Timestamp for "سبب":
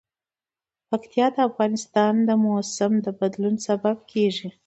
3.67-3.97